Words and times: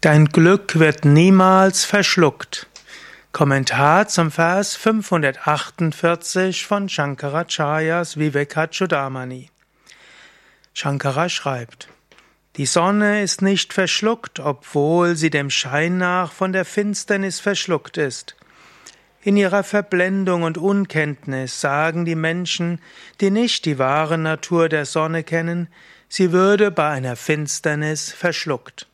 Dein 0.00 0.26
Glück 0.26 0.78
wird 0.78 1.04
niemals 1.04 1.84
verschluckt. 1.84 2.68
Kommentar 3.32 4.06
zum 4.06 4.30
Vers 4.30 4.76
548 4.76 6.64
von 6.64 6.88
Shankaracharyas 6.88 8.16
Vivekachudamani. 8.16 9.50
Shankara 10.72 11.28
schreibt, 11.28 11.88
die 12.54 12.66
Sonne 12.66 13.24
ist 13.24 13.42
nicht 13.42 13.72
verschluckt, 13.72 14.38
obwohl 14.38 15.16
sie 15.16 15.30
dem 15.30 15.50
Schein 15.50 15.98
nach 15.98 16.30
von 16.30 16.52
der 16.52 16.64
Finsternis 16.64 17.40
verschluckt 17.40 17.96
ist. 17.96 18.36
In 19.20 19.36
ihrer 19.36 19.64
Verblendung 19.64 20.44
und 20.44 20.58
Unkenntnis 20.58 21.60
sagen 21.60 22.04
die 22.04 22.14
Menschen, 22.14 22.80
die 23.20 23.32
nicht 23.32 23.64
die 23.64 23.80
wahre 23.80 24.16
Natur 24.16 24.68
der 24.68 24.84
Sonne 24.84 25.24
kennen, 25.24 25.66
sie 26.08 26.30
würde 26.30 26.70
bei 26.70 26.88
einer 26.88 27.16
Finsternis 27.16 28.12
verschluckt. 28.12 28.87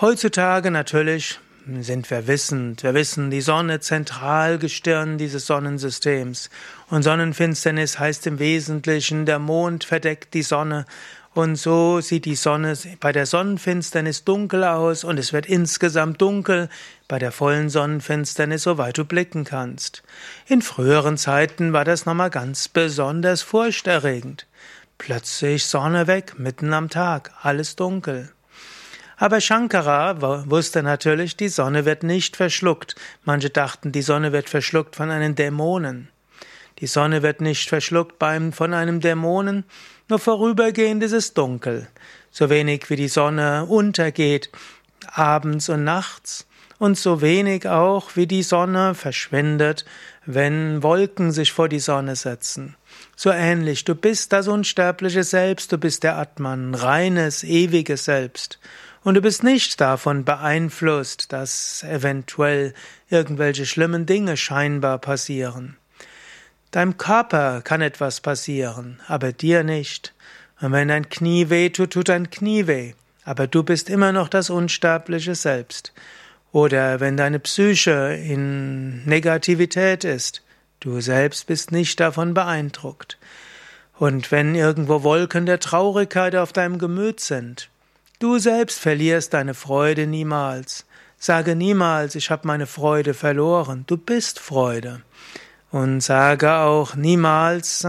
Heutzutage 0.00 0.70
natürlich 0.70 1.40
sind 1.80 2.08
wir 2.08 2.28
wissend. 2.28 2.84
Wir 2.84 2.94
wissen, 2.94 3.32
die 3.32 3.40
Sonne 3.40 3.80
Zentralgestirn 3.80 5.18
dieses 5.18 5.46
Sonnensystems. 5.48 6.50
Und 6.88 7.02
Sonnenfinsternis 7.02 7.98
heißt 7.98 8.28
im 8.28 8.38
Wesentlichen, 8.38 9.26
der 9.26 9.40
Mond 9.40 9.82
verdeckt 9.82 10.34
die 10.34 10.42
Sonne. 10.42 10.86
Und 11.34 11.56
so 11.56 12.00
sieht 12.00 12.26
die 12.26 12.36
Sonne 12.36 12.78
bei 13.00 13.10
der 13.10 13.26
Sonnenfinsternis 13.26 14.22
dunkel 14.22 14.62
aus 14.62 15.02
und 15.02 15.18
es 15.18 15.32
wird 15.32 15.46
insgesamt 15.46 16.22
dunkel 16.22 16.68
bei 17.08 17.18
der 17.18 17.32
vollen 17.32 17.68
Sonnenfinsternis, 17.68 18.62
soweit 18.62 18.98
du 18.98 19.04
blicken 19.04 19.42
kannst. 19.42 20.04
In 20.46 20.62
früheren 20.62 21.18
Zeiten 21.18 21.72
war 21.72 21.84
das 21.84 22.06
nochmal 22.06 22.30
ganz 22.30 22.68
besonders 22.68 23.42
furchterregend. 23.42 24.46
Plötzlich 24.96 25.66
Sonne 25.66 26.06
weg, 26.06 26.38
mitten 26.38 26.72
am 26.72 26.88
Tag, 26.88 27.32
alles 27.42 27.74
dunkel. 27.74 28.30
Aber 29.18 29.40
Shankara 29.40 30.20
wusste 30.48 30.82
natürlich, 30.82 31.36
die 31.36 31.48
Sonne 31.48 31.84
wird 31.84 32.04
nicht 32.04 32.36
verschluckt. 32.36 32.94
Manche 33.24 33.50
dachten, 33.50 33.90
die 33.90 34.02
Sonne 34.02 34.32
wird 34.32 34.48
verschluckt 34.48 34.94
von 34.94 35.10
einem 35.10 35.34
Dämonen. 35.34 36.08
Die 36.78 36.86
Sonne 36.86 37.22
wird 37.22 37.40
nicht 37.40 37.68
verschluckt 37.68 38.20
beim, 38.20 38.52
von 38.52 38.72
einem 38.72 39.00
Dämonen, 39.00 39.64
nur 40.08 40.20
vorübergehend 40.20 41.02
ist 41.02 41.12
es 41.12 41.34
dunkel. 41.34 41.88
So 42.30 42.48
wenig 42.48 42.88
wie 42.88 42.96
die 42.96 43.08
Sonne 43.08 43.66
untergeht, 43.66 44.50
abends 45.12 45.68
und 45.68 45.82
nachts, 45.82 46.46
und 46.78 46.96
so 46.96 47.20
wenig 47.20 47.68
auch 47.68 48.14
wie 48.14 48.26
die 48.28 48.44
Sonne 48.44 48.94
verschwindet, 48.94 49.84
wenn 50.24 50.82
Wolken 50.82 51.32
sich 51.32 51.52
vor 51.52 51.68
die 51.68 51.80
Sonne 51.80 52.14
setzen. 52.14 52.76
So 53.16 53.30
ähnlich, 53.30 53.84
du 53.84 53.94
bist 53.94 54.32
das 54.32 54.46
unsterbliche 54.46 55.24
Selbst, 55.24 55.72
du 55.72 55.78
bist 55.78 56.04
der 56.04 56.16
Atman, 56.16 56.74
reines, 56.74 57.42
ewiges 57.42 58.04
Selbst. 58.04 58.60
Und 59.04 59.14
du 59.14 59.20
bist 59.20 59.42
nicht 59.44 59.80
davon 59.80 60.24
beeinflusst, 60.24 61.32
dass 61.32 61.82
eventuell 61.84 62.74
irgendwelche 63.08 63.66
schlimmen 63.66 64.06
Dinge 64.06 64.36
scheinbar 64.36 64.98
passieren. 64.98 65.76
Deinem 66.70 66.98
Körper 66.98 67.62
kann 67.62 67.80
etwas 67.80 68.20
passieren, 68.20 69.00
aber 69.06 69.32
dir 69.32 69.64
nicht. 69.64 70.14
Und 70.60 70.72
wenn 70.72 70.88
dein 70.88 71.08
Knie 71.08 71.48
weh 71.48 71.70
tut, 71.70 71.92
tut 71.92 72.08
dein 72.08 72.30
Knie 72.30 72.66
weh. 72.66 72.92
Aber 73.24 73.46
du 73.46 73.62
bist 73.62 73.88
immer 73.88 74.12
noch 74.12 74.28
das 74.28 74.50
unsterbliche 74.50 75.34
Selbst. 75.34 75.92
Oder 76.52 77.00
wenn 77.00 77.16
deine 77.16 77.38
Psyche 77.38 78.14
in 78.14 79.04
Negativität 79.04 80.04
ist, 80.04 80.42
du 80.80 81.00
selbst 81.00 81.46
bist 81.46 81.72
nicht 81.72 82.00
davon 82.00 82.34
beeindruckt. 82.34 83.18
Und 83.98 84.30
wenn 84.30 84.54
irgendwo 84.54 85.02
Wolken 85.02 85.44
der 85.46 85.60
Traurigkeit 85.60 86.36
auf 86.36 86.52
deinem 86.52 86.78
Gemüt 86.78 87.20
sind, 87.20 87.68
Du 88.20 88.38
selbst 88.38 88.80
verlierst 88.80 89.32
deine 89.32 89.54
Freude 89.54 90.08
niemals. 90.08 90.84
Sage 91.18 91.54
niemals, 91.54 92.16
ich 92.16 92.32
habe 92.32 92.48
meine 92.48 92.66
Freude 92.66 93.14
verloren. 93.14 93.84
Du 93.86 93.96
bist 93.96 94.40
Freude. 94.40 95.02
Und 95.70 96.00
sage 96.00 96.52
auch 96.52 96.96
niemals, 96.96 97.86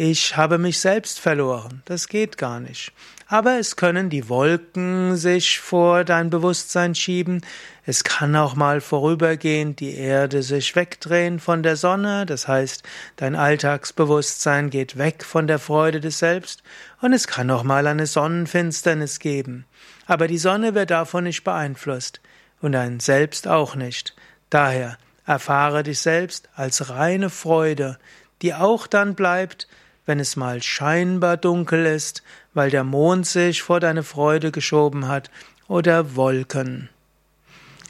ich 0.00 0.36
habe 0.36 0.58
mich 0.58 0.78
selbst 0.78 1.18
verloren. 1.18 1.82
Das 1.84 2.06
geht 2.06 2.38
gar 2.38 2.60
nicht. 2.60 2.92
Aber 3.26 3.58
es 3.58 3.74
können 3.74 4.10
die 4.10 4.28
Wolken 4.28 5.16
sich 5.16 5.58
vor 5.58 6.04
dein 6.04 6.30
Bewusstsein 6.30 6.94
schieben. 6.94 7.40
Es 7.84 8.04
kann 8.04 8.36
auch 8.36 8.54
mal 8.54 8.80
vorübergehend 8.80 9.80
die 9.80 9.96
Erde 9.96 10.44
sich 10.44 10.76
wegdrehen 10.76 11.40
von 11.40 11.64
der 11.64 11.74
Sonne. 11.74 12.26
Das 12.26 12.46
heißt, 12.46 12.84
dein 13.16 13.34
Alltagsbewusstsein 13.34 14.70
geht 14.70 14.98
weg 14.98 15.24
von 15.24 15.48
der 15.48 15.58
Freude 15.58 15.98
des 15.98 16.20
Selbst. 16.20 16.62
Und 17.00 17.12
es 17.12 17.26
kann 17.26 17.50
auch 17.50 17.64
mal 17.64 17.88
eine 17.88 18.06
Sonnenfinsternis 18.06 19.18
geben. 19.18 19.64
Aber 20.06 20.28
die 20.28 20.38
Sonne 20.38 20.76
wird 20.76 20.92
davon 20.92 21.24
nicht 21.24 21.42
beeinflusst. 21.42 22.20
Und 22.60 22.70
dein 22.70 23.00
Selbst 23.00 23.48
auch 23.48 23.74
nicht. 23.74 24.14
Daher 24.48 24.96
erfahre 25.26 25.82
dich 25.82 25.98
selbst 25.98 26.48
als 26.54 26.88
reine 26.88 27.30
Freude, 27.30 27.98
die 28.42 28.54
auch 28.54 28.86
dann 28.86 29.16
bleibt, 29.16 29.66
wenn 30.08 30.20
es 30.20 30.36
mal 30.36 30.62
scheinbar 30.62 31.36
dunkel 31.36 31.84
ist, 31.86 32.22
weil 32.54 32.70
der 32.70 32.82
Mond 32.82 33.26
sich 33.26 33.62
vor 33.62 33.78
deine 33.78 34.02
Freude 34.02 34.50
geschoben 34.50 35.06
hat, 35.06 35.30
oder 35.68 36.16
Wolken. 36.16 36.88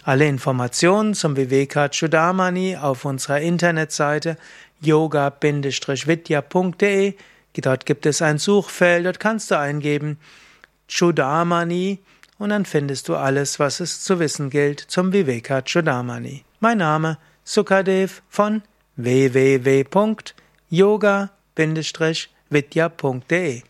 Alle 0.02 0.26
Informationen 0.26 1.14
zum 1.14 1.36
Vivekachudamani 1.36 2.76
auf 2.76 3.04
unserer 3.04 3.40
Internetseite 3.40 4.36
yoga-vidya.de. 4.80 7.14
Dort 7.60 7.86
gibt 7.86 8.06
es 8.06 8.22
ein 8.22 8.38
Suchfeld, 8.38 9.04
dort 9.06 9.18
kannst 9.20 9.50
du 9.50 9.58
eingeben 9.58 10.18
Chudamani 10.88 11.98
und 12.38 12.50
dann 12.50 12.64
findest 12.64 13.08
du 13.08 13.16
alles, 13.16 13.58
was 13.58 13.80
es 13.80 14.00
zu 14.02 14.20
wissen 14.20 14.50
gilt 14.50 14.78
zum 14.80 15.12
Vivekachudamani. 15.12 16.44
Mein 16.60 16.78
Name 16.78 17.18
Sukadev 17.44 18.22
von 18.28 18.62
www.yoga-vidya.de 21.58 23.62